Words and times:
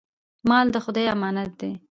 مال 0.49 0.67
د 0.73 0.77
خدای 0.85 1.05
امانت 1.15 1.51
دی. 1.59 1.71